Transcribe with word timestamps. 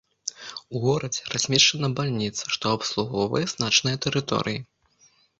У 0.77 0.79
горадзе 0.85 1.21
размешчана 1.33 1.89
бальніца, 1.99 2.43
што 2.55 2.65
абслугоўвае 2.77 3.43
значныя 3.53 3.99
тэрыторыі. 4.07 4.59